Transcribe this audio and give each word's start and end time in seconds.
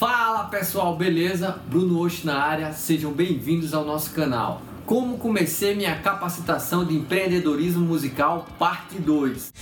Fala 0.00 0.44
pessoal, 0.44 0.96
beleza? 0.96 1.60
Bruno 1.68 2.00
Osh 2.00 2.24
na 2.24 2.42
área, 2.42 2.72
sejam 2.72 3.12
bem-vindos 3.12 3.74
ao 3.74 3.84
nosso 3.84 4.14
canal. 4.14 4.62
Como 4.86 5.18
comecei 5.18 5.74
minha 5.74 5.94
capacitação 5.94 6.86
de 6.86 6.96
empreendedorismo 6.96 7.84
musical, 7.84 8.46
parte 8.58 8.98
2. 8.98 9.52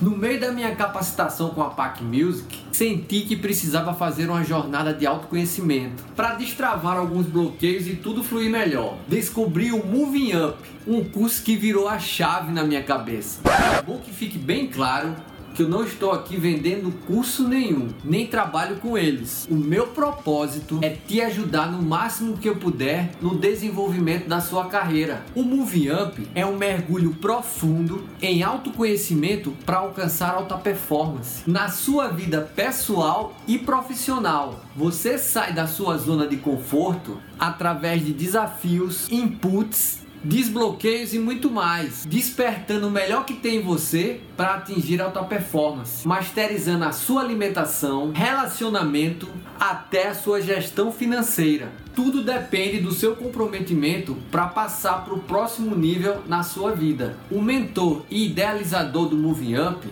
No 0.00 0.16
meio 0.16 0.38
da 0.38 0.52
minha 0.52 0.76
capacitação 0.76 1.50
com 1.50 1.62
a 1.64 1.70
PAC 1.70 2.04
Music, 2.04 2.57
senti 2.78 3.22
que 3.22 3.34
precisava 3.34 3.92
fazer 3.92 4.30
uma 4.30 4.44
jornada 4.44 4.94
de 4.94 5.04
autoconhecimento 5.04 6.04
para 6.14 6.34
destravar 6.34 6.96
alguns 6.96 7.26
bloqueios 7.26 7.88
e 7.88 7.96
tudo 7.96 8.22
fluir 8.22 8.48
melhor. 8.48 8.96
Descobri 9.08 9.72
o 9.72 9.84
Moving 9.84 10.36
Up, 10.36 10.58
um 10.86 11.02
curso 11.02 11.42
que 11.42 11.56
virou 11.56 11.88
a 11.88 11.98
chave 11.98 12.52
na 12.52 12.62
minha 12.62 12.80
cabeça. 12.80 13.40
Bom 13.84 13.98
que 13.98 14.12
fique 14.12 14.38
bem 14.38 14.68
claro 14.68 15.16
que 15.58 15.64
eu 15.64 15.68
não 15.68 15.82
estou 15.82 16.12
aqui 16.12 16.36
vendendo 16.36 16.92
curso 17.04 17.48
nenhum, 17.48 17.88
nem 18.04 18.28
trabalho 18.28 18.76
com 18.76 18.96
eles. 18.96 19.44
O 19.50 19.56
meu 19.56 19.88
propósito 19.88 20.78
é 20.82 20.90
te 20.90 21.20
ajudar 21.20 21.72
no 21.72 21.82
máximo 21.82 22.38
que 22.38 22.48
eu 22.48 22.54
puder 22.54 23.10
no 23.20 23.34
desenvolvimento 23.34 24.28
da 24.28 24.40
sua 24.40 24.66
carreira. 24.66 25.24
O 25.34 25.42
Move 25.42 25.90
Up 25.90 26.28
é 26.32 26.46
um 26.46 26.56
mergulho 26.56 27.12
profundo 27.16 28.08
em 28.22 28.40
autoconhecimento 28.40 29.50
para 29.66 29.78
alcançar 29.78 30.32
alta 30.32 30.56
performance 30.56 31.42
na 31.44 31.68
sua 31.68 32.06
vida 32.06 32.40
pessoal 32.54 33.34
e 33.44 33.58
profissional. 33.58 34.60
Você 34.76 35.18
sai 35.18 35.52
da 35.52 35.66
sua 35.66 35.98
zona 35.98 36.28
de 36.28 36.36
conforto 36.36 37.18
através 37.36 38.06
de 38.06 38.12
desafios, 38.12 39.10
inputs 39.10 40.06
desbloqueios 40.22 41.14
e 41.14 41.18
muito 41.18 41.50
mais, 41.50 42.04
despertando 42.06 42.88
o 42.88 42.90
melhor 42.90 43.24
que 43.24 43.34
tem 43.34 43.56
em 43.56 43.62
você 43.62 44.20
para 44.36 44.54
atingir 44.54 45.00
alta 45.00 45.22
performance, 45.22 46.06
masterizando 46.06 46.84
a 46.84 46.92
sua 46.92 47.22
alimentação, 47.22 48.12
relacionamento 48.12 49.28
até 49.58 50.08
a 50.08 50.14
sua 50.14 50.40
gestão 50.40 50.92
financeira. 50.92 51.70
Tudo 51.94 52.22
depende 52.22 52.80
do 52.80 52.92
seu 52.92 53.16
comprometimento 53.16 54.16
para 54.30 54.46
passar 54.46 55.04
para 55.04 55.14
o 55.14 55.20
próximo 55.20 55.74
nível 55.74 56.22
na 56.26 56.42
sua 56.42 56.72
vida. 56.72 57.16
O 57.30 57.40
mentor 57.40 58.04
e 58.10 58.26
idealizador 58.26 59.08
do 59.08 59.16
Moving 59.16 59.56
Up 59.56 59.88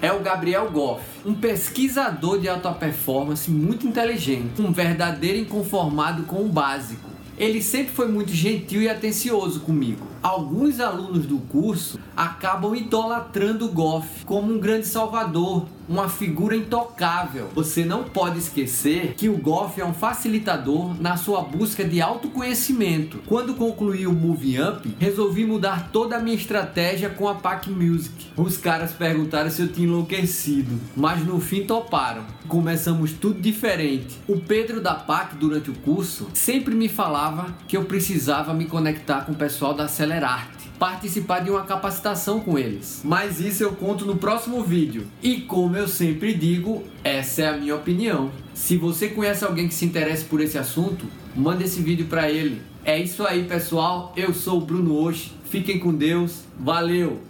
é 0.00 0.10
o 0.10 0.20
Gabriel 0.20 0.70
Goff, 0.70 1.02
um 1.26 1.34
pesquisador 1.34 2.40
de 2.40 2.48
alta 2.48 2.72
performance 2.72 3.50
muito 3.50 3.86
inteligente, 3.86 4.62
um 4.62 4.72
verdadeiro 4.72 5.38
inconformado 5.38 6.22
com 6.22 6.42
o 6.42 6.48
básico 6.48 7.09
ele 7.40 7.62
sempre 7.62 7.94
foi 7.94 8.06
muito 8.06 8.34
gentil 8.34 8.82
e 8.82 8.88
atencioso 8.88 9.60
comigo. 9.60 10.06
Alguns 10.22 10.78
alunos 10.78 11.24
do 11.24 11.38
curso 11.38 11.98
acabam 12.14 12.76
idolatrando 12.76 13.64
o 13.64 13.72
Goff 13.72 14.26
como 14.26 14.52
um 14.52 14.60
grande 14.60 14.86
salvador, 14.86 15.64
uma 15.90 16.08
figura 16.08 16.54
intocável. 16.54 17.48
Você 17.52 17.84
não 17.84 18.04
pode 18.04 18.38
esquecer 18.38 19.14
que 19.16 19.28
o 19.28 19.36
Goff 19.36 19.80
é 19.80 19.84
um 19.84 19.92
facilitador 19.92 20.94
na 21.02 21.16
sua 21.16 21.42
busca 21.42 21.84
de 21.84 22.00
autoconhecimento. 22.00 23.18
Quando 23.26 23.54
concluí 23.54 24.06
o 24.06 24.12
Move 24.12 24.62
Up, 24.62 24.96
resolvi 25.00 25.44
mudar 25.44 25.90
toda 25.90 26.16
a 26.16 26.20
minha 26.20 26.36
estratégia 26.36 27.10
com 27.10 27.26
a 27.26 27.34
Pack 27.34 27.68
Music. 27.68 28.28
Os 28.36 28.56
caras 28.56 28.92
perguntaram 28.92 29.50
se 29.50 29.62
eu 29.62 29.68
tinha 29.68 29.88
enlouquecido, 29.88 30.78
mas 30.94 31.26
no 31.26 31.40
fim 31.40 31.64
toparam. 31.64 32.24
Começamos 32.46 33.12
tudo 33.12 33.40
diferente. 33.40 34.16
O 34.28 34.38
Pedro 34.38 34.80
da 34.80 34.94
PAC, 34.94 35.34
durante 35.34 35.70
o 35.70 35.74
curso, 35.74 36.28
sempre 36.34 36.74
me 36.74 36.88
falava 36.88 37.52
que 37.66 37.76
eu 37.76 37.84
precisava 37.84 38.54
me 38.54 38.66
conectar 38.66 39.22
com 39.22 39.32
o 39.32 39.36
pessoal 39.36 39.74
da 39.74 39.84
Acelerarte, 39.84 40.70
participar 40.78 41.40
de 41.40 41.50
uma 41.50 41.62
capacitação 41.62 42.40
com 42.40 42.58
eles. 42.58 43.02
Mas 43.04 43.40
isso 43.40 43.62
eu 43.62 43.72
conto 43.72 44.04
no 44.06 44.16
próximo 44.16 44.62
vídeo. 44.62 45.06
E 45.22 45.40
como 45.42 45.79
eu 45.80 45.88
sempre 45.88 46.34
digo, 46.34 46.84
essa 47.02 47.42
é 47.42 47.48
a 47.48 47.56
minha 47.56 47.74
opinião. 47.74 48.30
Se 48.54 48.76
você 48.76 49.08
conhece 49.08 49.44
alguém 49.44 49.66
que 49.66 49.74
se 49.74 49.84
interessa 49.84 50.24
por 50.26 50.40
esse 50.40 50.58
assunto, 50.58 51.06
manda 51.34 51.64
esse 51.64 51.80
vídeo 51.80 52.06
para 52.06 52.30
ele. 52.30 52.60
É 52.84 52.98
isso 52.98 53.26
aí, 53.26 53.44
pessoal. 53.44 54.12
Eu 54.16 54.32
sou 54.34 54.58
o 54.58 54.60
Bruno 54.60 54.94
Osh. 55.02 55.32
Fiquem 55.44 55.78
com 55.78 55.94
Deus. 55.94 56.44
Valeu! 56.58 57.29